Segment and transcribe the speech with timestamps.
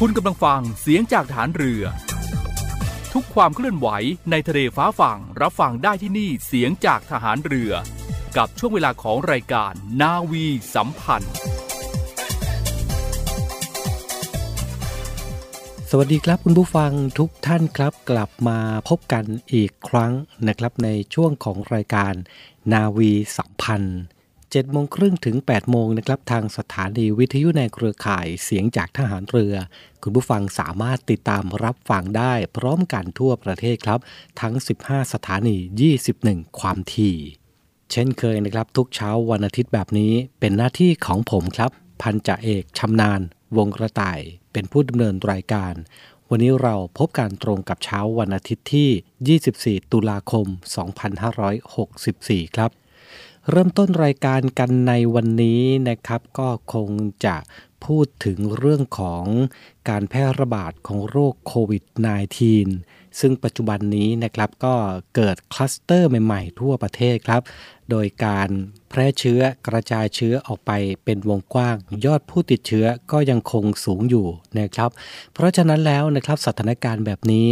[0.00, 1.82] คุณกำลังฟังเสียงจากฐานเรือ
[3.12, 3.88] ทุกความเคลื่อนไหว
[4.30, 7.72] ในทะเลฟ้าฝั่งรับฟังได้ที่นี่เสียงจากทหารเรือ
[8.36, 11.34] กับช่วงเวลาของรายการนาวีสัมพันธ์
[15.90, 18.58] สวัสดีครับคุณผู้ฟังทุกท่านครับ กลับมา
[18.88, 20.12] พบกันอีกครั้ง
[20.46, 22.14] นะครับในช่วงของรายการ
[22.72, 24.00] นาวีสัมพันธ์
[24.54, 29.54] 7โมงครึ่งถึง 8 โมงนะครับ ทางสถานีวิทยุในเครือข่ายเสียงจากทหารเรือ
[30.02, 34.00] คุณผู้ฟังสามารถติดตามรับฟังได้พร้อมกันทั่วประเทศครับ
[34.40, 34.54] ทั้ง
[34.84, 35.56] 15 สถานี
[36.08, 37.16] 21 ความถี่
[37.92, 41.70] เช่นเคยนะครับ ทุกเช้าวันอาทิตย์แบบนี้เป็นหน้าที่ของผมครับ
[42.02, 43.20] พันจ่าเอกชำนาญ
[43.56, 44.20] วงกระต่าย
[44.52, 45.74] เป็นผู้ดำเนินรายการ
[46.30, 50.46] วันนี้เราพบกันตรงกับเช้าวันอาทิตย์ที่ 24 ตุลาคม
[51.70, 52.70] 2564 ครับ
[53.50, 56.90] เริ่มต้นรายการกันในวันนี้นะครับ ก็คง
[57.24, 57.36] จะ
[57.84, 59.24] พูดถึงเรื่องของ
[59.88, 61.84] การแพร่ระบาดของโรคโควิด
[62.42, 64.74] -19 ซึ่งปัจจุบันนี้นะครับก็
[65.14, 67.42] เกิดคลัสเตอร์ใหม่ๆ ทั่วประเทศครับ
[67.90, 68.48] โดยการ
[68.90, 70.70] แพร่เชื้อกระจายเชื้อออกไป
[71.04, 74.26] เป็นวงกว้าง ยอดผู้ติดเชื้อก็ยังคงสูงอยู่
[74.58, 74.90] นะครับ
[75.32, 77.48] เพราะฉะนั้นแล้วนะครับสถานการณ์แบบนี้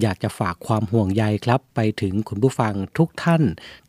[0.00, 3.42] อยากจะฝากความห่วงใยครับ ไปถึงคุณผู้ฟังทุกท่าน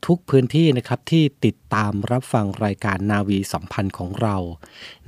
[0.05, 4.35] ทุกพื้นที่นะครับที่ติดตามรับฟังรายการนาวีสัมพันธ์ของเรา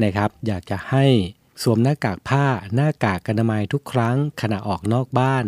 [0.03, 1.05] นะครับ อยากจะให้
[1.61, 5.45] สวมหน้ากากผ้าหน้ากากอนามัยทุกครั้งขณะออกนอกบ้าน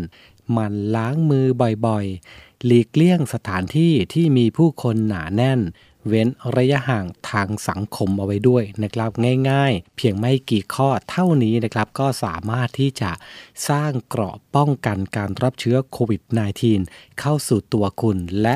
[0.51, 1.45] หมั่นล้างมือ
[1.85, 5.61] บ่อยๆ หลีกเลี่ยงสถานที่ที่มีผู้คนหนาแน่น
[6.09, 9.09] เว้นระยะห่างทางสังคมเอาไว้ด้วยนะครับ
[9.49, 13.11] ง่ายๆ เพียงไม่กี่ข้อเท่านี้นะครับก็สามารถที่จะ
[13.69, 16.21] สร้างเกราะป้องกันการรับเชื้อโควิด
[16.71, 18.55] -19 เข้าสู่ตัวคุณและ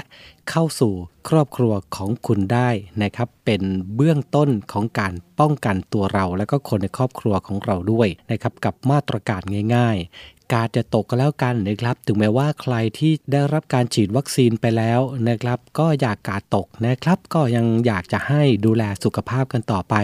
[0.50, 0.94] เข้าสู่
[1.30, 2.70] ครอบครัวของคุณได้
[3.04, 3.62] นะครับ เป็น
[3.96, 9.42] เบื้องต้นของการป้องกันตัวเรา และก็คนในครอบครัวของเราด้วยนะครับกับมาตรการ
[9.76, 15.00] ง่ายๆ กาดจะตกก็แล้วกันนะครับ ถึงแม้ว่าใครที่ได้รับการฉีดวัคซีนไปแล้ว
[15.30, 19.96] นะครับ ก็อยากกาดตกนะครับ ก็ยังอยากจะให้ดูแลสุขภาพกันต่อไป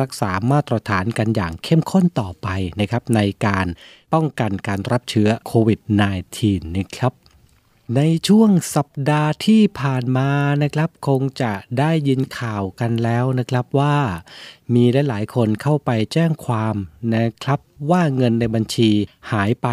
[0.00, 2.48] รักษามาตรฐานกันอย่างเข้มข้นต่อไป
[2.80, 3.66] นะครับ ในการ
[4.12, 5.80] ป้องกันการรับเชื้อโควิด
[6.28, 7.12] -19 นะครับ
[7.96, 10.30] ในช่วงสัปดาห์ที่ผ่านมา
[10.62, 13.96] นะครับ คงจะได้ยินข่าวกันแล้วนะครับว่า
[14.74, 16.76] มีหลายๆคนเข้าไปแจ้งความ
[17.14, 17.60] นะครับ
[17.90, 18.90] ว่าเงินในบัญชี
[19.32, 19.68] หายไป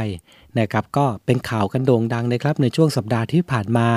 [0.60, 3.90] นะครับก็เป็นข่าวกันโด่งดังนะครับในช่วงสัปดาห์ที่ผ่านมา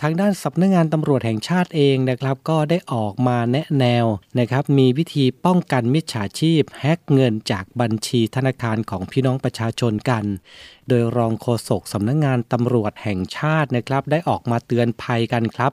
[0.00, 4.06] ทางด้านสำนักงงานตำรวจแห่งชาติเองนะครับก็ได้ออกมาแนะแนว
[4.38, 10.24] นะครับมีวิธีป้องกันมิจฉาชีพ แฮกเงินจากบัญชีธนาคารของพี่น้องประชาชนกัน
[10.88, 15.72] โดยรองโฆษกสำนักงงานตำรวจแห่งชาตินะครับได้ออกมาเตือนภัยกันครับ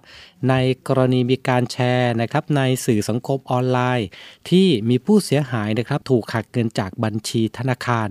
[0.50, 0.54] ใน
[0.88, 4.08] กรณีมีการแชร์นะครับในสื่อสังคมออนไลน์
[4.50, 8.10] ที่มีผู้เสียหายนะครับถูกหักเงินจากบัญชีธนาคาร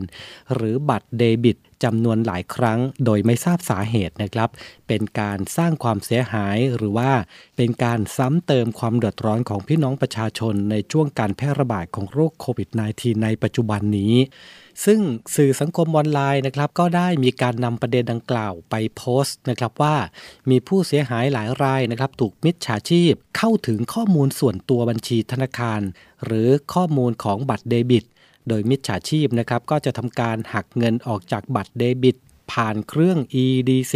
[0.54, 4.48] หรือบัตรเดบิต จำนวนหลายครั้งโดยไม่ทราบสาเหตุนะครับ
[4.88, 7.10] เป็นการสร้างความเสียหายหรือว่า
[7.56, 14.14] เป็นการซ้ำเติมความเดือดร้อนของพี่น้องประชาชนในช่วงการแพร่ระบาดของโรคโควิด -19 ในปัจจุบันนี้
[14.84, 15.00] ซึ่ง
[15.36, 19.96] สื่อสังคมออนไลน์นะครับ ก็ได้มีการนำประเด็นดังกล่าวไปโพสต์นะครับว่า
[20.50, 25.80] มีผู้เสียหายหลายรายนะครับ ถูกมิจฉาชีพเข้าถึงข้อมูลส่วนตัวบัญชีธนาคาร
[26.24, 28.04] หรือข้อมูลของบัตรเดบิต
[28.48, 32.16] โดยมิจฉาชีพนะครับก็จะทำการหักเงินออกจากบัตรเดบิต
[32.52, 33.94] ผ่านเครื่อง EDC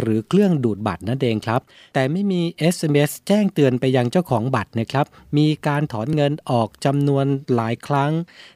[0.00, 1.60] หรือเครื่องดูดบัตรนั่นเองครับ
[1.94, 2.42] แต่ไม่มี
[2.74, 5.06] SMS แจ้งเตือนไปยังเจ้าของบัตรนะครับ
[5.36, 8.12] มีการถอนเงินออกจำนวนหลายครั้ง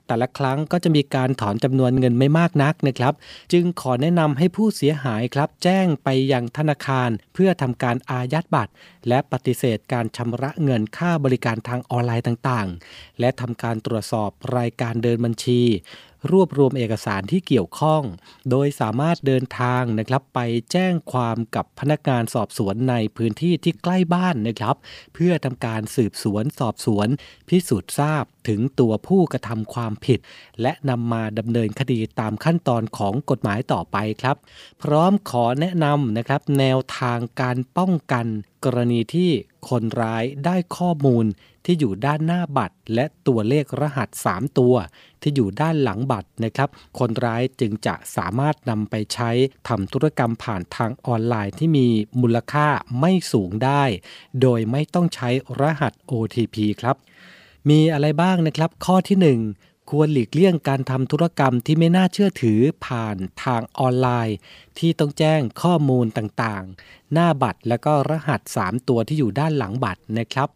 [0.07, 3.15] แต่ละครั้งก็จะมีการถอนจำนวนเงินไม่มากนักนะครับ
[3.53, 8.73] จึงขอแนะนำให้ผู้เสียหายครับ แจ้งไปยังธนาคาร เพื่อทำการอายัดบัตร
[9.09, 15.63] และปฏิเสธการชำระเงินค่าบริการทางออนไลน์ต่างๆ และทำการตรวจสอบรายการเดินบัญชี
[16.31, 18.03] รวบรวมเอกสารที่เกี่ยวข้อง
[18.51, 20.41] โดยสามารถเดินทางนะครับไป
[20.73, 24.77] แจ้งความกับพนักงานสอบสวนในพื้นที่ที่ใกล้บ้านนะครับ
[25.15, 27.09] เพื่อทำการสืบสวนสอบสวน
[27.49, 30.19] พิสูจน์ทราบถึงตัวผู้กระทำความผิด
[30.63, 34.37] และนำมาดำเนินคดีตามขั้นตอนของกฎหมายต่อไปครับ
[34.83, 38.27] พร้อมขอแนะนำนะครับแนวทางการป้องกัน
[38.65, 39.31] กรณีที่
[39.69, 41.27] คนร้ายได้ข้อมูล
[41.71, 44.75] ที่อยู่ด้านหน้าบัตร และตัวเลขรหัส 3 ตัว
[45.23, 46.69] ที่อยู่ด้านหลังบัตรนะครับ
[46.99, 49.31] คนร้ายจึงจะสามารถนำไปใช้
[49.69, 51.87] ทำธุรกรรมผ่านทางออนไลน์ที่มี
[52.21, 52.67] มูลค่า
[53.01, 53.83] ไม่สูงได้
[54.43, 55.29] โดยไม่ต้องใช้
[55.61, 56.97] รหัส OTP ครับ
[57.71, 64.37] มีอะไรบ้างนะครับ ข้อที่1 ควรหลีกเลี่ยงการทำธุรกรรมที่ไม่น่าเชื่อถือผ่านทางออนไลน์
[64.79, 70.49] ที่ต้องแจ้งข้อมูลต่างๆ หน้าบัตรและก็รหัส 3 ตัวที่อยู่ด้านหลังบัตรนะครับ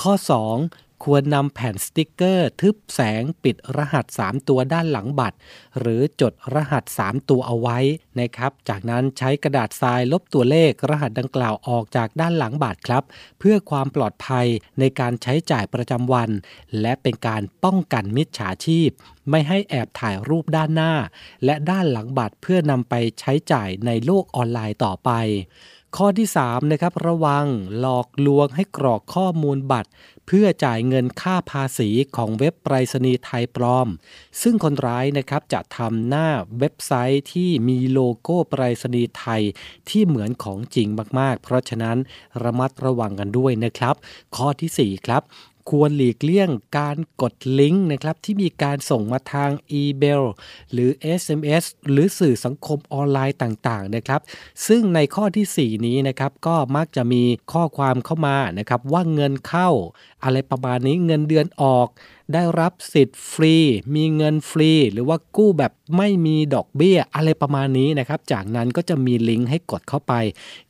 [0.00, 0.12] ข้อ
[0.58, 5.36] 2 ควรนำแผ่นสติกเกอร์ ทึบแสงปิดรหัส 3 ตัวด้านหลังบัตร
[5.78, 7.78] หรือจดรหัส 3 ตัวเอาไว้
[8.18, 13.02] นะครับ จากนั้นใช้กระดาษทรายลบตัวเลขรหัสดังกล่าวออกจากด้านหลังบัตรครับ
[13.38, 14.46] เพื่อความปลอดภัย
[14.78, 16.30] ในการใช้จ่ายประจำวัน
[16.80, 18.88] และเป็นการป้องกันมิจฉาชีพ
[19.30, 20.92] ไม่ให้แอบถ่ายรูปด้านหน้า
[21.44, 25.10] และด้านหลังบัตรเพื่อนำไปใช้จ่ายในโลกออนไลน์ต่อไป
[25.96, 27.46] ข้อที่3นะครับระวัง
[27.78, 29.90] หลอกลวงให้กรอกข้อมูลบัตร
[30.26, 33.88] เพื่อจ่ายเงินค่าภาษีของเว็บไปรษณีย์ไทยปลอม
[34.42, 36.28] ซึ่งคนร้ายนะครับจะทำหน้า
[36.58, 39.42] เว็บไซต์ที่มีโลโก้ไปรษณีย์ไทย
[39.88, 40.88] ที่เหมือนของจริง
[41.18, 41.96] มากๆ เพราะฉะนั้น
[42.42, 43.94] ระมัดระวังกันด้วยนะครับ
[44.36, 45.22] ข้อทีสี่4 ครับ
[45.68, 46.48] ควรหลีกเลี่ยง
[46.78, 50.22] การกดลิงก์นะครับที่มีการส่งมาทางอีเมล
[50.72, 50.90] หรือ
[51.20, 54.20] SMS หรือสื่อสังคมออนไลน์ต่างๆนะครับ
[54.66, 57.22] ซึ่งในข้อทีสี่4 นี้นะครับก็มักจะมี
[57.52, 59.68] ข้อความเข้ามานะครับว่าเงินเข้า
[60.24, 61.88] อะไรประมาณนี้เงินเดือนออก
[62.34, 63.56] ได้รับสิทธิ์ฟรี
[63.94, 70.12] มีเงินฟรี หรือว่ากู้แบบไม่มีดอกเบี้ยอะไรประมาณนี้นะครับ จากนั้นก็จะมีลิงก์ให้กดเข้าไป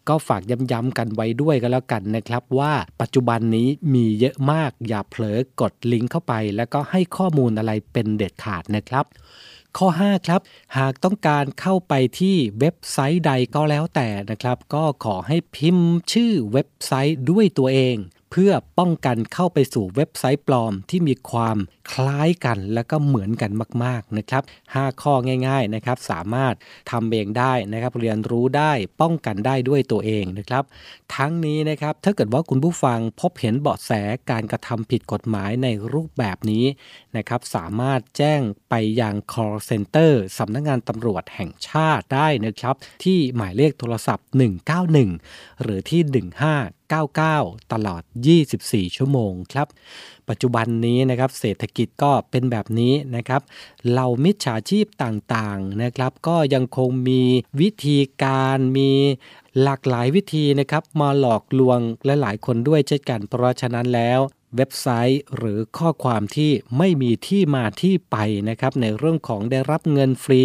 [0.09, 0.43] ก็ฝาก
[0.73, 9.05] ย้ำๆกันไว้ด้วยกันแล้วกันนะครับว่าปัจจุบันนี้มีเยอะมากอย่าเผลอกดลิงก์เข้าไป แล้วก็ให้ข้อมูลอะไรเป็นเด็ดขาดนะครับ
[9.79, 10.41] ข้อ 5 ครับ
[10.79, 17.97] หากต้องการเข้าไปที่เว็บไซต์ใดก็แล้วแต่นะครับ ก็ขอให้พิมพ์ชื่อเว็บไซต์ด้วยตัวเอง
[18.31, 21.57] เพื่อป้องกันเข้าไปสู่เว็บไซต์ปลอมที่มีความ
[21.93, 23.51] คล้ายกันและก็เหมือนกัน
[23.85, 24.43] มากๆนะครับ
[24.73, 25.15] 5 ข้อ
[25.47, 26.55] ง่ายๆนะครับสามารถ
[26.91, 30.65] ทำเองได้นะครับ เรียนรู้ได้ป้องกันได้ด้วยตัวเองนะครับ
[31.17, 33.91] ทั้งนี้นะครับถ้าเกิดว่าคุณผู้ฟังพบเห็นเบาะแส
[34.31, 36.65] การกระทำผิดกฎหมายในรูปแบบนี้
[37.17, 38.41] นะครับสามารถแจ้ง
[38.71, 42.75] ไปยัง call center สำนักงงานตำรวจแห่งชาติได้นะครับ
[43.05, 44.27] ที่หมายเลขโทรศัพท์
[44.95, 46.01] 191 หรือที่
[46.69, 48.03] 1599 ตลอด
[48.49, 49.69] 24 ชั่วโมงครับ
[50.31, 53.43] ปัจจุบันนี้นะครับเศรษฐกิจก็เป็นแบบนี้นะครับ
[53.91, 57.23] เหล่ามิจฉาชีพต่างๆนะครับก็ยังคงมี
[57.61, 58.91] วิธีการมี
[59.63, 64.21] หลากหลายวิธีนะครับมาหลอกลวงและหลายคนด้วยเช่นกัน เพราะฉะนั้นแล้ว
[64.57, 68.17] เว็บไซต์หรือข้อความที่ไม่มีที่มาที่ไป
[68.49, 70.45] นะครับในเรื่องของได้รับเงินฟรี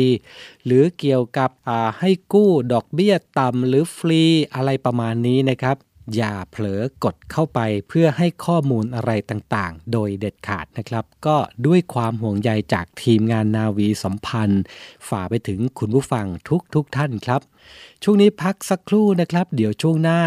[0.65, 1.49] หรือเกี่ยวกับ
[1.99, 4.21] ให้กู้ดอกเบี้ยต่ำหรือฟรี
[4.55, 5.77] อะไรประมาณนี้นะครับ
[6.15, 14.63] อย่าเผลอกดเข้าไปเพื่อให้ข้อมูลอะไรต่างๆ โดยเด็ดขาดนะครับ ก็ด้วยความห่วงใยจากทีมงานนาวีสัมพันธ์
[15.07, 16.25] ฝ่าไปถึงคุณผู้ฟัง
[16.73, 17.41] ทุกๆทท่านครับ
[18.03, 20.21] ช่วงนี้พักสักครู่นะครับ เดี๋ยวช่วงหน้า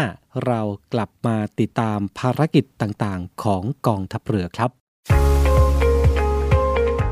[0.45, 0.61] เรา
[0.93, 4.71] กลับมาติดตามภารกิจต่างๆ ของกองทัพเรือครับ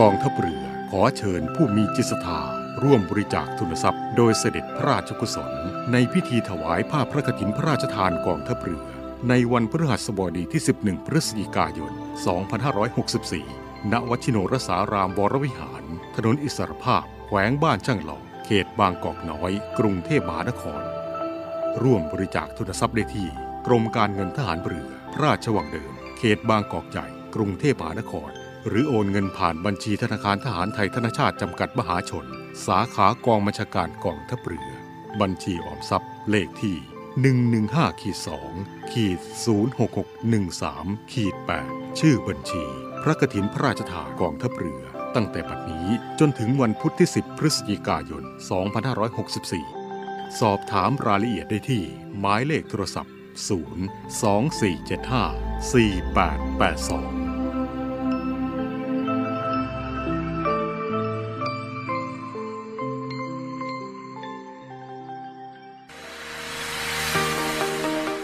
[0.00, 2.40] กองทัพเรือขอเชิญผู้มีจิตศรัทธา
[2.82, 5.52] ร่วมบริจาคทุนทรัพย์ โดยเสด็จพระราชกุศล
[5.92, 8.86] ในพิธีถวายผ้าพระกฐินพระราชทานกองทัพเรือ
[9.28, 11.92] ในวันพฤหัสบดีที่ 11 พฤศจิกายน
[13.12, 15.82] 2564 ณ วัชิโนรสารามวรวิหาร
[16.16, 20.82] ถนนอิสรภาพ แขวงบ้านช่างหลอกเขตบางกอกน้อย กรุงเทพมหานคร
[21.82, 23.28] ร่วมบริจาคทุนทรัพย์ได้ที่
[23.66, 28.32] กรมการเงินทหารเรือพระราชวังเดิม เขตบางกอกใหญ่ กรุงเทพมหานคร
[28.68, 32.26] หรือโอนเงินผ่านบัญชีธนาคารทหารไทยธนชาติจำกัดมหาชน
[32.66, 34.70] สาขากองบัญชาการกองทัพเรือ
[35.20, 36.76] บัญชีออมทรัพย์ เลขที่
[37.40, 38.18] 115ขีด
[38.54, 39.18] 2ขีด
[40.34, 41.34] 06613ขีด
[41.68, 42.64] 8ชื่อบัญชี
[43.02, 44.82] พระกฐินพระราชทานกองทัพเรือ
[45.14, 48.24] ตั้งแต่บัดนี้จนถึงวันพุธที่ 10 พฤศจิกายน
[49.52, 51.82] 2564 สอบถามรายละเอียดได้ที่
[52.18, 53.12] หมายเลขโทรศัพท์
[57.20, 57.23] 0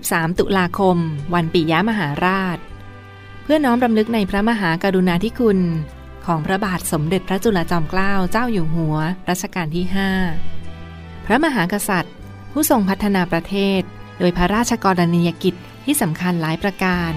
[0.00, 0.96] 23 ตุลาคม
[1.34, 2.58] วันปิยมหาราช
[3.42, 5.58] เพื่อน้อมรำลึกในพระมหากรุณาธิคุณ
[6.26, 8.96] ของพระบาทสมเด็จพระจุลจอมเกล้าเจ้าอยู่หัว
[9.28, 9.84] รัชกาลที่
[10.56, 12.14] 5 พระมหากษัตริย์
[12.52, 13.80] ผู้ทรงพัฒนาประเทศ
[14.18, 17.12] โดยพระราชกรณียกิจที่สำคัญหลายประการ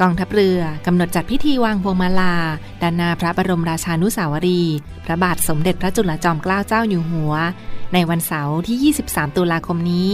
[0.00, 2.34] กองทัพเรือกำหนดจัดพิธีวางพวงมาลา
[2.82, 7.34] ด้านหน้าพระบรมราชานุสาวรีย์พระบาทสมเด็จพระจุลจอมเกล้าเจ้าอยู่หัว
[7.92, 10.08] ในวันเสาร์ที่ 23 ตุลาคมนี้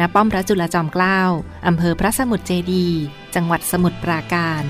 [0.00, 1.20] ณป้อมพระจุลจอมเกล้า
[1.66, 2.86] อำเภอพระสมุทรเจดี
[3.34, 4.64] จังหวัดสมุทรปราการ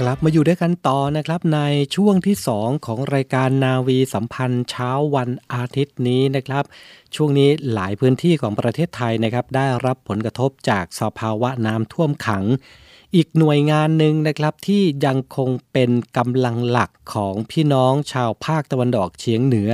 [0.00, 1.60] กลับมาอยู่ด้วยกันต่อนะครับใน
[1.96, 6.64] ช่วงที่ 2 ของรายการนาวีสัมพันธ์เช้าวันอาทิตย์นี้นะครับ
[7.14, 12.44] ช่วงนี้หลายพื้นที่ของประเทศไทยนะครับ ได้รับผลกระทบจากสภาวะน้ำท่วมขัง
[13.14, 19.70] อีกหน่วยงานหนึ่งนะครับที่ยังคงเป็นกำลังหลักของพี่น้องชาวภาคตะวันออกเฉียงเหนือ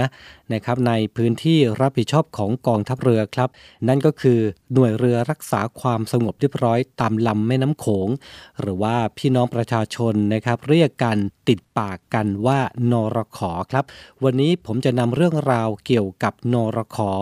[0.53, 3.49] นะครับในพื้นที่รับผิดชอบของกองทัพเรือครับ
[3.89, 4.41] นั่นก็คือ
[4.73, 8.09] หน่วยเรือรักษาความสงบเรียบร้อยตามลำแม่น้ำโขง
[8.61, 11.17] หรือว่าพี่น้องประชาชนนะครับ เรียกกัน
[11.49, 12.61] ติดปากกันว่า
[12.93, 13.85] นรขอครับ
[14.25, 17.13] วันนี้ผมจะนำเรื่องราวเกี่ยวกับนรขอ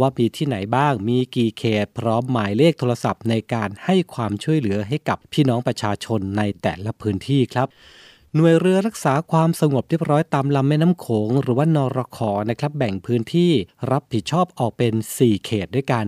[0.00, 7.68] ว่ามีที่ไหนบ้างมีกี่เขตพร้อมหมายเลขโทรศัพท์ในการให้ความช่วยเหลือให้กับพี่น้องประชาชนในแต่ละพื้นที่ครับ
[8.36, 13.52] หน่วยเรือรักษาความสงบเรียบร้อยตามลำแม่น้ำโขง หรือว่านรขอนะครับแบ่งพื้นที่
[13.90, 16.06] รับผิดชอบออกเป็น 4 เขตด้วยกัน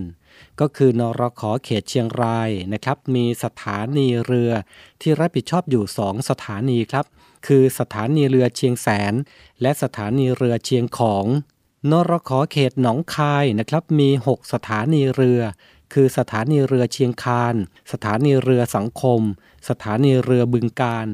[0.60, 4.50] ก็คือนรขอเขตเชียงรายนะครับมีสถานีเรือ
[5.00, 7.04] ที่รับผิดชอบอยู่ 2 สถานีครับ
[7.46, 9.14] คือสถานีเรือเชียงแสน
[9.62, 11.24] และสถานีเรือเชียงของ
[11.90, 15.40] นรขอเขตหนองคายนะครับมี 6 สถานีเรือ
[15.92, 17.54] คือสถานีเรือเชียงคาน
[17.92, 19.20] สถานีเรือสังคม
[19.68, 21.08] สถานีเรือบึงการ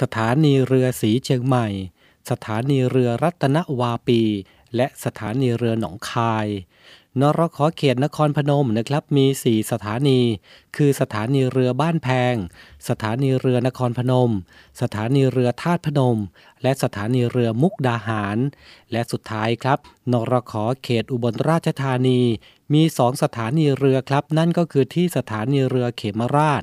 [0.00, 1.66] สถานีเรือสีเชียงใหม่
[2.30, 4.22] สถานีเรือรัตนวาปี
[4.76, 6.48] และสถานีเรือหนองคาย
[7.20, 10.20] นรขอเขตนครพนมนะครับมี 4 สถานี
[10.76, 12.34] คือสถานีเรือบ้านแพง
[12.88, 14.30] สถานีเรือนครพนม
[14.80, 16.18] สถานีเรือธาตุพนม
[16.62, 18.38] และสถานีเรือมุกดาหาร
[18.92, 19.78] และสุดท้ายครับ
[20.12, 22.20] นรขอเขตอุบลราชธานี
[22.72, 26.62] มี 2 สถานีเรือครับ นั่นก็คือที่สถานีเรือเขมราช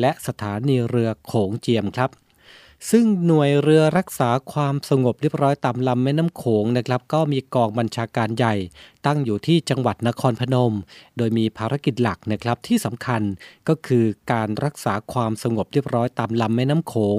[0.00, 2.10] และสถานีเรือโขงเจียมครับ
[2.90, 8.54] ซึ่งหน่วยเรือรักษาความสงบเรียบร้อยตามลำแม่น้ำโขงนะครับ ก็มีกองบัญชาการใหญ่
[9.06, 10.72] ตั้งอยู่ที่จังหวัดนครพนม
[11.16, 13.22] โดยมีภารกิจหลักนะครับที่สำคัญ
[13.68, 17.18] ก็คือการรักษาความสงบเรียบร้อยตามลำแม่น้ำโขง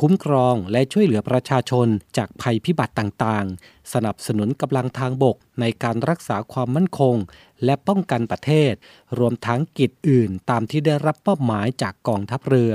[0.00, 1.86] คุ้มครองและช่วยเหลือประชาชน
[2.16, 7.16] จากภัยพิบัติต่างๆ สนับสนุนกำลังทางบกในการรักษาความมั่นคง
[7.64, 8.72] และป้องกันประเทศ
[9.18, 12.72] รวมทั้งกิจอื่นตามที่ได้รับมอบหมายจากกองทัพเรือ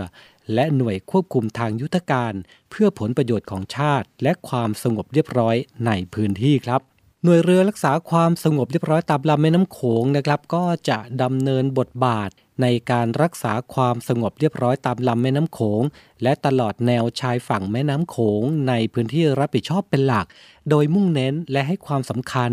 [0.54, 2.34] และหน่วยควบคุมทางยุทธการ
[2.70, 6.82] เพื่อผลประโยชน์ของชาติ และความสงบเรียบร้อยในพื้นที่ครับ
[7.24, 12.30] หน่วยเรือรักษาความสงบเรียบร้อยตามลำแม่น้ำโขงนะครับ ก็จะดำเนินบทบาท
[12.62, 15.82] ในการรักษาความสงบเรียบร้อยตามลำแม่น้ำโขง
[16.24, 20.26] และตลอดแนวชายฝั่งแม่น้ำโขง ในพื้นที่รับผิดชอบเป็นหลัก
[20.70, 22.52] โดยมุ่งเน้นและให้ความสำคัญ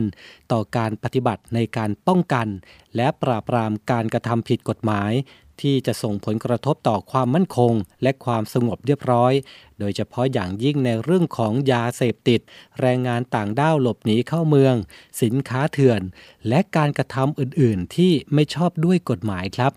[0.53, 2.47] ต่อการปฏิบัติในการป้องกัน
[2.97, 5.13] และปราบปรามการกระทำผิดกฎหมาย
[5.63, 9.33] ที่จะส่งผลกระทบต่อความมั่นคง และความสงบเรียบร้อย
[9.79, 12.41] โดยเฉพาะอย่างยิ่งในเรื่องของยาเสพติด
[12.81, 14.75] แรงงานต่างด้าวหลบหนีเข้าเมือง
[15.23, 16.01] สินค้าเถื่อน
[16.49, 19.73] และการกระทำอื่นๆ ที่ไม่ชอบด้วยกฎหมายครับ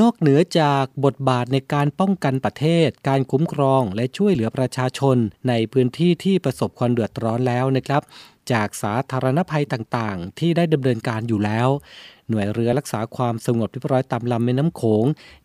[0.00, 5.16] นอกเหนือจากบทบาทในการป้องกันประเทศ การคุ้มครองและช่วยเหลือประชาชน
[5.48, 8.02] ในพื้นที่ที่ประสบความเดือดร้อนแล้วนะครับ
[8.52, 11.68] จากสาธารณภัยต่างๆ ที่ได้ดำเนินการอยู่แล้ว
[12.30, 15.04] หน่วยเรือรักษาความสงบเรียบร้อยตามลำแม่น้ำโขง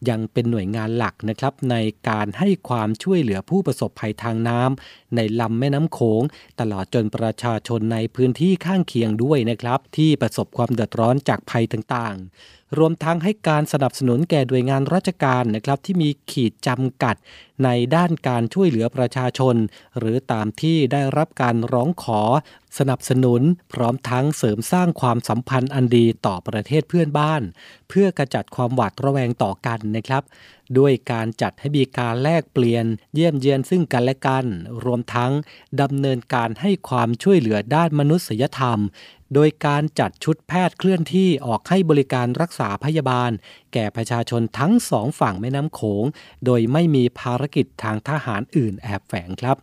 [0.09, 1.75] ยังเป็นหน่วยงานหลักนะครับใน
[2.09, 6.21] การให้ความช่วยเหลือผู้ประสบภัยทางน้ำในลำแม่น้ำโขง
[6.59, 17.15] ตลอดจนประชาชนในพื้นที่ข้างเคียงด้วยนะครับ ที่ประสบความเดือดร้อนจากภัยต่างๆ รวมทั้งให้การสนับสนุนแก่หน่วยงานราชการนะครับที่มีขีดจำกัด
[17.63, 19.55] ในด้านการช่วยเหลือประชาชน
[19.97, 22.21] หรือตามที่ได้รับการร้องขอ
[22.77, 23.41] สนับสนุน
[23.73, 27.41] พร้อมทั้งเสริมสร้างความสัมพันธ์อันดีต่อประเทศเพื่อนบ้าน
[27.89, 30.23] เพื่อกระจัดความหวาดระแวงต่อกันนะครับ
[30.77, 34.45] ด้วยการจัดให้มีการแลกเปลี่ยน เยี่ยมเยียนซึ่งกันและกัน
[34.83, 35.31] รวมทั้ง
[35.81, 38.79] ดำเนินการให้ความช่วยเหลือด้านมนุษยธรรม
[39.33, 43.31] โดยการจัดชุดแพทย์เคลื่อนที่ออกให้บริการรักษาพยาบาล
[43.73, 46.05] แก่ประชาชนทั้งสองฝั่งแม่น้ำโขง
[46.45, 49.57] โดยไม่มีภารกิจทางทหารอื่นแอบแฝงครับ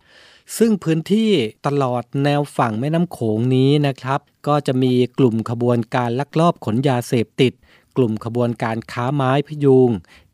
[0.57, 1.31] ซึ่งพื้นที่
[1.67, 7.53] ตลอดแนวฝั่งแม่น้ำโขงนี้นะครับ ก็จะมีกลุ่มขบวนการลักลอบขนยาเสพติด
[7.97, 9.89] กลุ่มขบวนการค้าไม้พยุง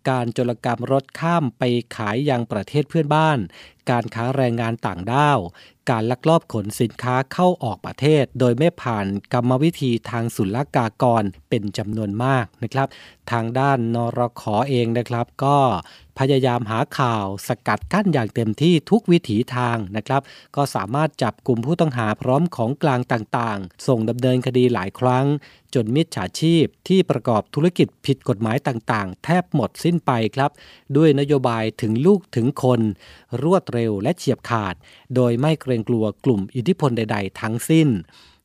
[0.10, 1.64] การจรกรรมรถข้ามไป
[1.96, 3.40] ขายยังประเทศเพื่อนบ้าน
[3.90, 5.40] การค้าแรงงานต่างด้าว
[5.90, 12.88] การลักลอบขนสินค้าเข้าออกประเทศ โดยไม่ผ่านกรรมวิธีทางศุลกากรเป็นจำนวนมากนะครับ
[13.32, 15.58] ทางด้านนรขอเองนะครับ ก็
[16.20, 20.22] พยายามหาข่าวสกัดกั้นอย่างเต็มที่ทุกวิถีทางนะครับ
[20.56, 25.26] ก็สามารถจับกลุ่มผู้ต้องหาพร้อมของกลางต่างๆ ส่งดำเนินคดีหลายครั้ง
[25.76, 30.52] จนมิจฉาชีพที่ประกอบธุรกิจผิดกฎหมายต่างๆ แทบหมดสิ้นไปครับ
[30.98, 32.82] ด้วยนโยบายถึงลูกถึงคน
[33.44, 34.76] รวดเร็วและเฉียบขาด
[35.16, 37.90] โดยไม่เกรงกลัวกลุ่มอิทธิพลใด ๆ ทั้งสิ้น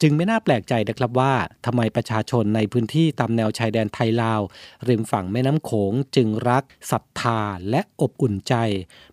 [0.03, 1.35] จึงไม่น่าแปลกใจนะครับว่า
[1.67, 4.41] ทำไมประชาชนในพื้นที่ตามแนวชายแดนไทยลาว
[4.89, 7.41] ริมฝั่งแม่น้ำโขงจึงรักศรัทธา
[7.71, 8.55] และอบอุ่นใจ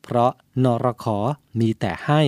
[0.03, 0.32] เพราะ
[0.63, 1.17] นรขอ
[1.60, 2.21] มีแต่ให้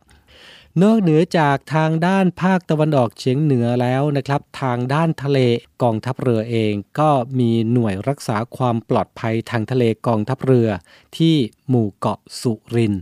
[0.83, 5.39] นอกเหนือจากทางด้านภาคตะวันออกเฉียงเหนือแล้วนะครับ ทางด้านทะเล
[5.83, 10.69] กองทัพเรือเองก็มีหน่วยรักษาความปลอดภัยทางทะเลกองทัพเรือ
[11.17, 11.35] ที่
[11.69, 12.95] หมู่เกาะสุริน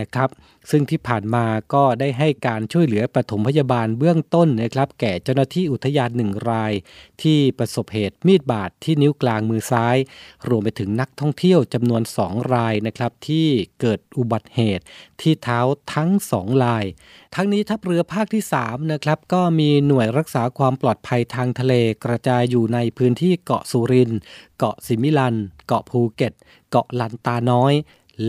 [0.00, 0.28] นะครับ
[0.70, 6.72] ซึ่งที่ผ่านมาก็ได้ให้การช่วยเหลือปฐมพยาบาลเบื้องต้นนะครับ แก่เจ้าหน้าที่อุทยานหนึ่งราย
[7.22, 9.96] ที่ประสบเหตุมีดบาดที่นิ้วกลางมือซ้าย
[10.48, 13.46] รวมไปถึงนักท่องเที่ยวจำนวน 2 รายนะครับ ที่
[13.80, 14.84] เกิดอุบัติเหตุ
[15.20, 15.60] ที่เท้า
[15.94, 16.84] ทั้ง2ราย
[17.34, 21.74] ทั้งนี้ทัพเรือภาคที่3นะครับก็มีหน่วยรักษาความปลอดภัยทางทะเล
[22.04, 24.20] กระจายอยู่ในพื้นที่เกาะสุรินทร์
[24.58, 25.34] เกาะสิมิลัน
[25.66, 26.32] เกาะภูเก็ต
[26.70, 27.72] เกาะลันตาน้อย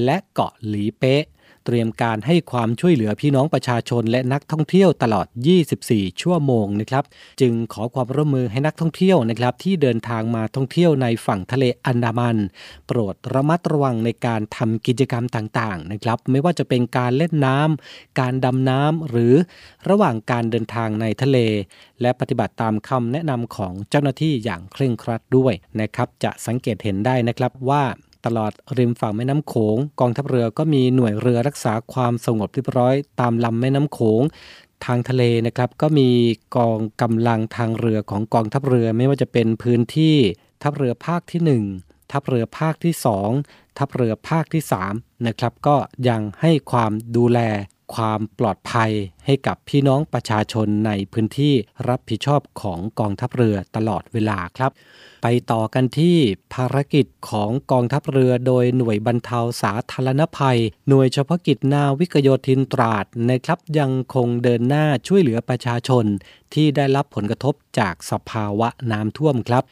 [0.04, 1.24] และเกาะหลีเป๊ะ
[1.66, 5.28] เตรียมการให้ความช่วยเหลือพี่น้องประชาชนและนักท่องเที่ยวตลอด
[5.74, 7.04] 24 ชั่วโมงนะครับ
[7.42, 12.38] จึงขอความร่วมมือให้นักท่องเที่ยวนะครับที่เดินทางมาท่องเที่ยวในฝั่งทะเลอันดามัน
[12.88, 19.34] โปรดระมัดระวังในการทำกิจกรรมต่างๆนะครับ ไม่ว่าจะเป็นการเล่นน้ำการดำน้ำหรือ
[19.90, 21.38] ระหว่างการเดินทางในทะเล
[22.02, 27.84] และปฏิบัติตามคำแนะนำของเจ้าหน้าที่อย่างเคร่งครัดด้วยนะครับ จะสังเกตเห็นได้นะครับว่า
[28.26, 34.22] ตลอดริมฝั่งแม่น้ำโขง กองทัพเรือก็มีหน่วยเรือรักษาความสงบเรียบร้อย ตามลำแม่น้ำโขง
[34.86, 36.10] ทางทะเลนะครับก็มี
[36.56, 40.16] กองกำลังทางเรือของกองทัพเรือไม่ว่าจะเป็นพื้นที่
[40.64, 42.94] ทัพเรือภาคที่ 1 ทัพเรือภาคที่
[43.36, 45.76] 2 ทัพเรือภาคที่3นะครับก็
[46.10, 47.40] ยังให้ความดูแล
[47.96, 48.92] ความปลอดภัย
[49.26, 51.54] ให้กับพี่น้องประชาชนในพื้นที่
[51.90, 54.72] รับผิดชอบของกองทัพเรือตลอดเวลาครับ
[55.24, 56.18] ไปต่อกันที่
[56.54, 66.06] ภารกิจของกองทัพเรือโดยหน่วยบรรเทาสาธารณภัย หน่วยเฉพาะกิจนาวิกโยธินตราดนะครับยังคงเดินหน้าช่วยเหลือประชาชน
[66.54, 69.64] ที่ได้รับผลกระทบจากสภาวะน้ำท่วมครับ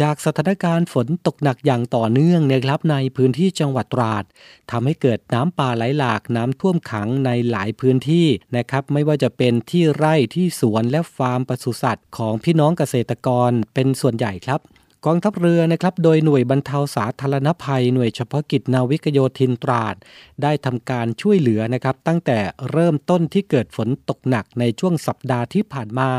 [0.00, 4.24] จากสถานการณ์ฝนตกหนักอย่างต่อเนื่องนะครับในพื้นที่จังหวัดตราด
[4.70, 14.60] ทำให้เกิดน้ำป่าไหลหลากน้ำท่วมขังในหลายพื้นที่นะครับไม่ว่าจะเป็นที่ไร่ที่สวนและฟาร์มปศุสัตว์ของพี่น้องเกษตรกรเป็นส่วนใหญ่ครับ
[15.06, 19.94] กองทัพเรือนะครับ โดยหน่วยบรรเทาสาธารณภัย หน่วยเฉพาะกิจนาวิกโยธินตราด
[20.42, 22.38] ได้ทำการช่วยเหลือนะครับ ตั้งแต่
[22.70, 26.10] เริ่มต้นที่เกิดฝนตกหนักในช่วงสัปดาห์ที่ผ่านมา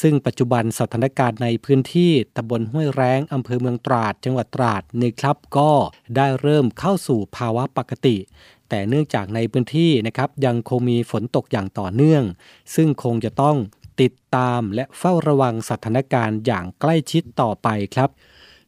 [0.00, 5.70] ซึ่งปัจจุบันสถานการณ์ในพื้นที่ตำบลห้วยแรงอำเภอเมืองตราด จังหวัดตราดนะครับก็
[6.16, 8.16] ได้เริ่มเข้าสู่ภาวะปกติ
[8.68, 12.22] แต่เนื่องจากในพื้นที่นะครับยังคงมีฝนตกอย่างต่อเนื่อง
[12.74, 13.56] ซึ่งคงจะต้อง
[14.00, 18.10] ติดตามและเฝ้าระวังสถานการณ์อย่างใกล้ชิดต่อไปครับ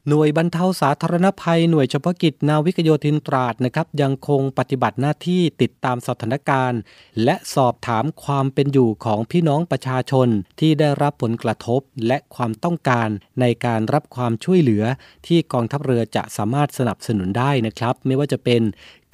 [0.09, 6.81] หน่วยบรรเทาสาธารณภัยหน่วยเฉพาะกิจนาวิกโยธินตราดนะครับยังคงปฏิบัติหน้าที่ติดตามสถานการณ์
[7.25, 10.29] และสอบถามความเป็นอยู่ของพี่น้องประชาชน
[10.61, 13.09] ที่ได้รับผลกระทบและความต้องการ
[13.41, 14.85] ในการรับความช่วยเหลือ
[15.27, 18.63] ที่กองทัพเรือจะสามารถสนับสนุนได้นะครับ ไม่ว่าจะเป็น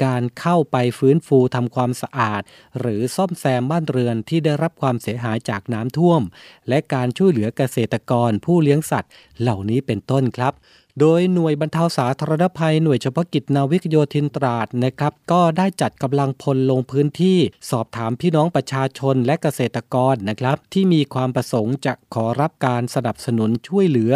[0.05, 2.43] การเข้าไปฟื้นฟูทำความสะอาด
[2.81, 6.23] หรือซ่อมแซมบ้านเรือนที่ได้รับความเสียหายจากน้ำท่วม
[6.69, 10.53] และการช่วยเหลือเกษตรกรผู้เลี้ยงสัตว์ เหล่านี้เป็นต้นครับ
[11.01, 17.39] โดยหน่วยบรรเทาสาธารณภัยหน่วยเฉพาะกิจนาวิกโยธินตราดนะครับก็ได้จัดกำลังพลลงพื้นที่
[17.71, 24.13] สอบถามพี่น้องประชาชนและเกษตรกรนะครับที่มีความประสงค์จะขอรับการสนับสนุนช่วยเหลือ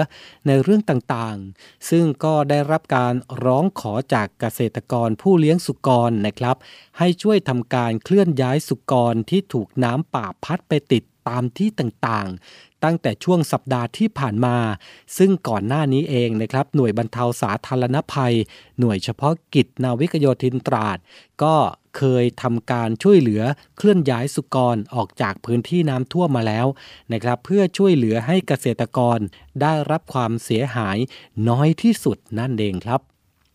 [0.47, 3.15] ในเรื่องต่างๆ ซึ่งก็ได้รับการ
[3.45, 6.57] ร้องขอจากเกษตรกรผู้เลี้ยงสุกรนะครับ
[6.99, 14.57] ให้ช่วยทำการเคลื่อนย้ายสุกรที่ถูกน้ำป่าพัดไปติดตามที่ต่างๆ ตั้งแต่ช่วงสัปดาห์ที่ผ่านมา
[15.19, 18.35] ซึ่งก่อนหน้านี้เองนะครับ หน่วยบรรเทาสาธารณภัย
[18.79, 20.99] หน่วยเฉพาะกิจนาวิกโยธินตราด
[21.43, 21.55] ก็
[21.97, 23.43] เคยทำการช่วยเหลือ
[23.77, 26.67] เคลื่อนย้ายสุกรออกจากพื้นที่น้ำท่วมมาแล้ว
[27.13, 29.19] นะครับ เพื่อช่วยเหลือให้เกษตรกร
[29.61, 30.99] ได้รับความเสียหาย
[31.49, 33.01] น้อยที่สุดนั่นเองครับ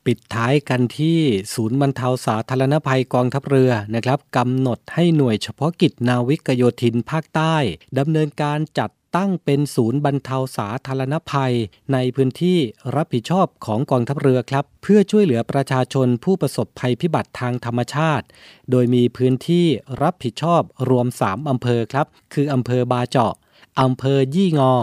[0.06, 1.20] ปิดท้ายกันที่
[1.54, 7.56] ศูนย์บรรเทาสาธารณภัยกองทัพเรือนะครับกำหนดให้หน่วยเฉพาะกิจนาวิกโยธินภาคใต้
[7.98, 11.54] ดำเนินการจัด ตั้งเป็นศูนย์บรรเทาสาธารณภัย
[11.94, 12.58] ในพื้นที่
[12.96, 18.26] รับผิดชอบของกองทัพเรือครับ เพื่อช่วยเหลือประชาชนผู้ประสบภัยพิบัติทางธรรมชาติ
[18.72, 19.66] โดยมีพื้นที่
[20.02, 23.34] รับผิดชอบรวม 3 อำเภอครับ คืออำเภอบาเจาะ
[23.82, 24.74] อำเภอยี่งอ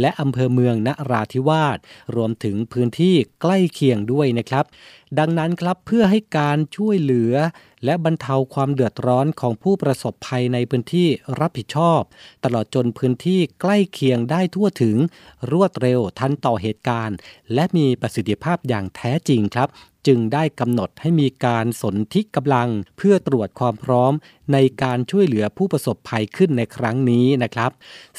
[0.00, 1.78] และอำเภอเมืองนราธิวาส
[2.16, 4.64] รวมถึงพื้นที่ใกล้เคียงด้วยนะครับ
[5.18, 7.34] ดังนั้นครับเพื่อให้การช่วยเหลือ
[7.84, 11.08] และบรรเทาความเดือดร้อนของผู้ประสบภัยในพื้นที่
[11.40, 12.00] รับผิดชอบ
[12.44, 14.96] ตลอดจนพื้นที่ใกล้เคียงได้ทั่วถึง
[15.52, 17.16] รวดเร็วทันต่อเหตุการณ์
[17.54, 19.70] และมีประสิทธิภาพอย่างแท้จริงครับ
[20.06, 24.12] จึงได้กำหนดให้มีการสนธิกำลังเพื่อตรวจความพร้อม
[24.52, 27.70] ในการช่วยเหลือผู้ประสบภัยขึ้นในครั้งนี้นะครับ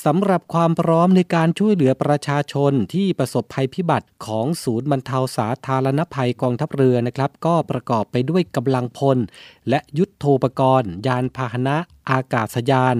[0.06, 9.18] สำหรับความพร้อมในการช่วยวยเหลือประชาชนที่ประสบภัยพิบัติของศูนย์บรรเทาสาธารณภัยกองทัพเรือนะครับ ก็ประกอบไปด้วยกำลังพล
[9.70, 11.78] และยุทธโธปกรณ์ ยานพาหนะ
[12.10, 12.98] อากาศยาน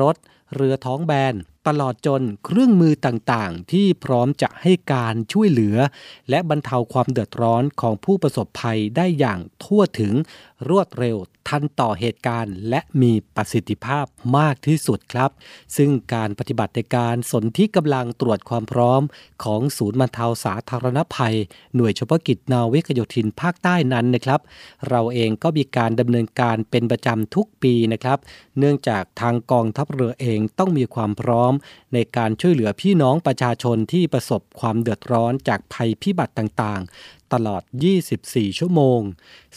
[0.00, 0.16] รถ
[0.54, 1.34] เรือท้องแบน
[1.66, 5.76] ตลอดจนเครื่องมือต่างๆ ที่พร้อมจะให้การช่วยเหลือ
[6.30, 10.12] และบรรเทาความเดือดร้อนของผู้ประสบภัยได้อย่างทั่วถึง
[10.68, 11.16] รวดเร็ว
[11.48, 14.06] ทันต่อเหตุการณ์ และมีประสิทธิภาพ
[14.38, 15.30] มากที่สุดครับ
[15.76, 19.02] ซึ่งการปฏิบัติในการสนที่กำลังตรวจความพร้อม
[19.44, 21.36] ของศูนย์บรรเทาสาธารณภัย
[21.74, 24.40] หน่วยเฉพาะกิจนาวิกโยธินภาคใต้นั้นนะครับ
[24.88, 28.18] เราเองก็มีการดำเนินการเป็นประจำทุกปีนะครับ
[28.58, 31.52] เนื่องจากทางกองทัพเรือเองต้องมีความพร้อม
[31.96, 37.62] ในการช่วยเหลือพี่น้องประชาชนที่ประสบความเดือดร้อนจากภัยพิบัติต่างๆ ตลอด
[38.10, 39.00] 24 ชั่วโมง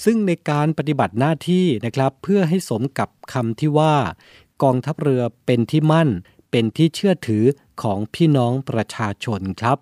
[0.03, 3.95] ซึ่งในการปฏิบัติหน้าที่นะครับเพื่อให้สมกับคำที่ว่า
[4.63, 6.09] กองทัพเรือเป็นที่มั่น
[6.51, 7.43] เป็นที่เชื่อถือ
[7.81, 9.77] ของพี่น้องประชาชนครับ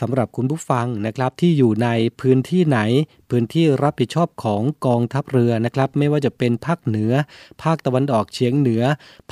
[0.00, 1.88] สำหรับคุณผู้ฟังนะครับที่อยู่ใน
[2.20, 2.80] พื้นที่ไหน
[3.30, 7.12] พื้นที่รับผิดชอบของกองทัพเรือนะครับ ไม่ว่าจะเป็นภาคเหนือ
[7.62, 8.82] ภาคตะวันออกเฉียงเหนือ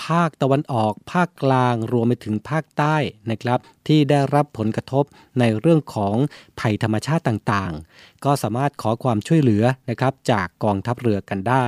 [0.04, 2.96] ภาคตะวันออก ภาคกลางรวมไปถึงภาคใต้
[3.30, 5.04] นะครับ ที่ได้รับผลกระทบ
[5.40, 6.16] ในเรื่องของ
[6.60, 11.66] ภัยธรรมชาติต่างๆ ก็สามารถขอความช่วยเหลือนะครับจากกองทัพเรือกันได้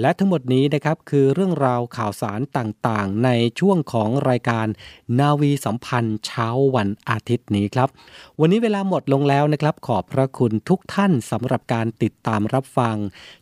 [0.00, 4.66] และทั้งหมดนี้นะครับคือเรื่องราวข่าวสารต่างๆ ในช่วงของรายการ
[5.18, 7.88] นาวีสัมพันธ์เช้าวันอาทิตย์นี้ครับ
[8.40, 12.96] วันนี้เวลาหมดลงแล้วนะครับ ขอบพระคุณทุกท่านสำหรับการติดตามรับฟัง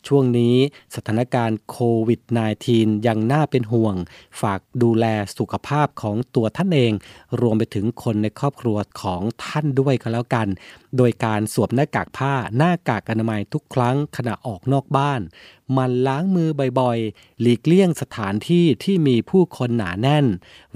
[0.06, 0.54] ช่วงนี้
[0.94, 2.20] สถานการณ์โควิด
[2.64, 3.94] -19 ยังน่าเป็นห่วง
[4.40, 5.06] ฝากดูแล
[5.38, 6.92] สุขภาพของตัวท่านเอง
[7.40, 10.48] รวมไปถึงคนในครอบครัวของท่านด้วยก็แล้วกัน
[10.96, 15.20] โดยการสวมหน้ากากผ้าหน้ากากอนามัยทุกครั้งขณะออกนอกบ้าน
[15.76, 16.48] มันล้างมือ
[16.80, 20.26] บ่อยๆ หลีกเลี่ยงสถานที่ที่มีผู้คนหนาแน่น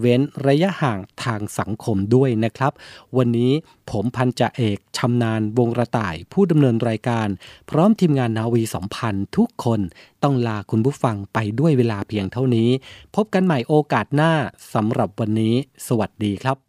[0.01, 2.73] เว้นระยะห่างทางสังคมด้วยนะครับ
[3.17, 3.53] วันนี้
[3.91, 7.29] ผมพันจ่าเอกชำนาญวงระต่ายผู้ดำเนินรายการ
[7.71, 9.81] พร้อมทีมงานนาวีสัมพันธ์ทุกคน
[10.23, 12.69] ต้องลาคุณผู้ฟังไปด้วยเวลาเพียงเท่านี้
[13.15, 14.33] พบกันใหม่โอกาสหน้า
[14.75, 15.55] สำหรับวันนี้
[15.87, 16.64] สวัสดีครับ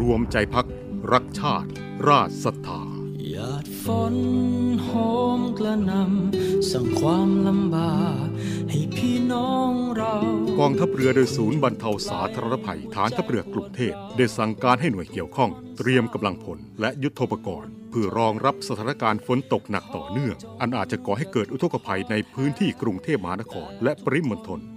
[0.00, 0.66] รวมใจพัก
[1.12, 1.68] รักชาติ
[2.08, 2.82] ราชศรัทธา
[3.30, 4.16] หยาดฝน
[4.84, 4.90] โห
[5.38, 8.26] มกระหนำสั่งความลำบาก
[8.70, 10.14] ให้พี่น้องเรา
[10.58, 24.60] กองทัพเรือโดยศูนย์บรรเทาสาธารณภัยฐานทัพเรือกรุงเทพได้สั่งการให้หน่วยเกี่ยวข้อง เตรียมกำลังพลและยุทโธปกรณ์เพื่อรองรับสถานการณ์ฝนตกหนักต่อเนื่อง อันอาจจะก่อให้เกิดอุทกภัยในพื้นที่กรุงเทพมหานครและปริมณฑล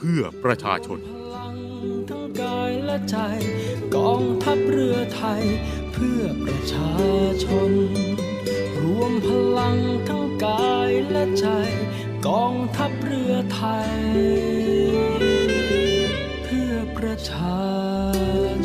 [0.00, 0.98] เพื่อประชาชน
[2.10, 3.16] ทั้งกายและใจ
[3.96, 5.44] กองทัพเรือไทย
[5.92, 6.92] เพื่อประชา
[7.44, 7.72] ชน
[8.80, 11.46] รวมพลังทั้งกายและใจ
[12.26, 13.92] กองทัพเรือไทย
[16.44, 17.60] เพื่อประชา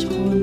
[0.04, 0.43] ชน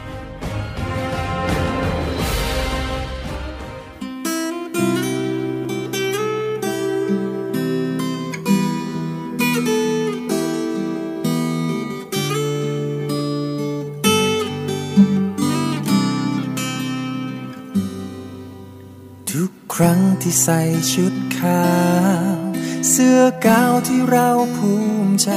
[20.31, 20.61] ที่ใส่
[20.93, 21.65] ชุดขา
[22.33, 22.37] ว
[22.89, 24.73] เสื้อกาวที่เราภู
[25.05, 25.31] มิใจ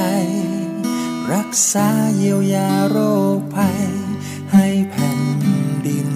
[1.33, 2.97] รักษาเยียวยาโร
[3.37, 3.85] คภัย
[4.53, 5.21] ให้แผ่น
[5.85, 6.09] ดิน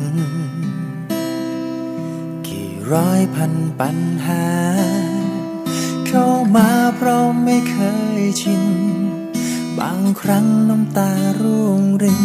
[2.47, 4.47] กี่ร้อยพันปัญหา
[6.07, 7.77] เข้ามาเพราะไม่เค
[8.19, 8.65] ยชิน
[9.79, 11.11] บางครั้งน้ำตา
[11.41, 12.23] ร่วงริน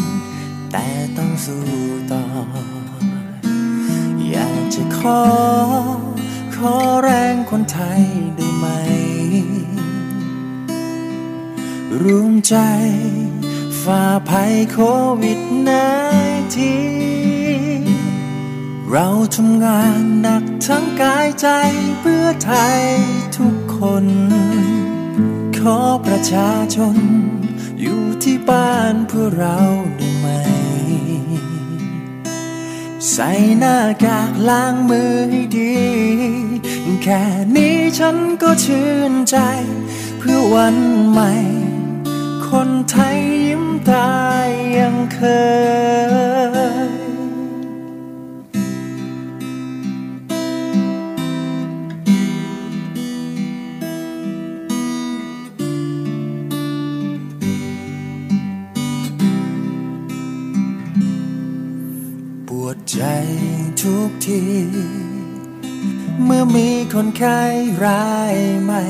[0.73, 0.87] แต่
[1.17, 1.65] ต้องสู้
[2.13, 2.25] ต่อ
[4.29, 5.23] อยากจะขอ
[6.57, 8.03] ขอแรงคนไทย
[8.37, 8.67] ได้ไหม
[12.03, 12.57] รวมใจ
[13.83, 14.79] ฝ่าภัยโค
[15.21, 15.71] วิดน
[16.57, 16.75] ที
[18.91, 21.49] เราทำงานหนักทั้งกายใจ
[22.01, 22.83] เพื่อไทย
[23.37, 24.07] ทุกคน
[25.59, 26.97] ขอประชาชน
[27.81, 29.59] อยู่ที่บ้านเพื่อเรา
[29.97, 30.54] ได้ไหม
[33.13, 35.77] ใส่หน้ากากล้างมือให้ดี
[37.03, 37.23] แค่
[37.57, 39.37] นี้ฉันก็ชื่นใจ
[40.19, 40.77] เพื่อวัน
[41.11, 41.33] ใหม่
[42.49, 44.15] คนไทยยิ้มตา
[44.47, 45.21] ยยังเค
[47.03, 47.04] ย
[62.95, 63.05] ใจ
[63.83, 64.45] ทุกที
[66.25, 67.41] เมื่อมีคนไข้
[67.85, 68.83] รายใหม่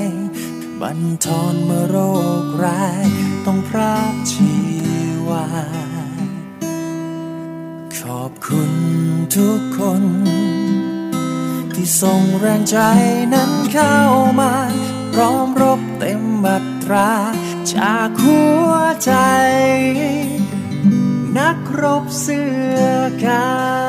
[0.81, 1.97] บันทอนเมื่อโร
[2.45, 3.07] คร้าย
[3.47, 4.53] ต้องพรากชี
[5.29, 5.47] วา
[7.99, 8.73] ขอบคุณ
[9.37, 10.05] ทุกคน
[11.75, 12.79] ที่ส่งแรงใจ
[13.35, 13.99] นั้นเข้า
[14.41, 14.53] มา
[15.13, 17.13] พร้อมรบเต็มบัตรา
[17.75, 18.71] จากหัว
[19.05, 19.13] ใจ
[21.39, 22.81] นักรบเสื้อ
[23.27, 23.84] กา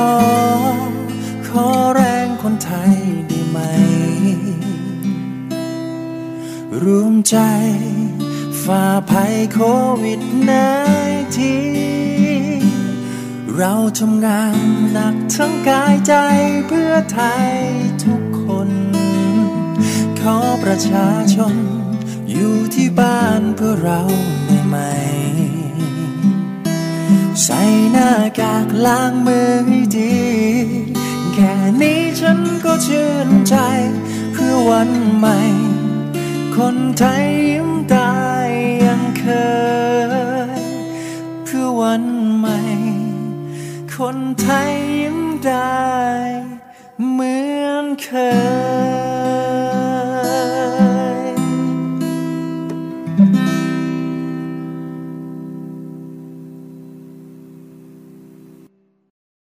[0.00, 0.10] อ
[1.48, 2.92] ขอแรงคนไทย
[3.28, 3.58] ได้ไหม
[6.84, 7.36] รวมใจ
[8.64, 9.58] ฝ่าภัยโค
[10.02, 10.52] วิดน
[11.36, 11.54] ที
[13.56, 14.56] เราทำงาน
[14.92, 16.14] หนักทั้งกายใจ
[16.66, 17.50] เพื่อไทย
[18.04, 18.70] ทุกคน
[20.20, 21.54] ขอประชาชน
[22.30, 24.00] อยู่ที่บ้านเพื่อเรา
[24.46, 24.76] ได้ไหม
[27.44, 30.18] ใส่หน้ากากล้างมือให้ดี
[31.34, 33.56] แค่นี้ฉันก็ชื่นใจ
[34.32, 35.38] เพื่อวันใหม่
[36.56, 38.14] คนไทยยิ้มตา
[38.46, 38.48] ย
[38.84, 39.24] ยังเค
[40.58, 40.60] ย
[41.44, 42.04] เพื่อวัน
[42.38, 42.58] ใหม่
[43.96, 45.84] คนไทยยิ้มได้
[47.10, 48.08] เหมือนเค
[49.58, 49.59] ย